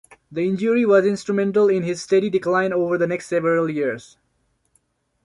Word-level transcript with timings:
The 0.31 0.41
injury 0.41 0.83
was 0.83 1.05
instrumental 1.05 1.69
in 1.69 1.83
his 1.83 2.01
steady 2.01 2.31
decline 2.31 2.73
over 2.73 2.97
the 2.97 3.05
next 3.05 3.27
several 3.27 3.69
years. 3.69 4.17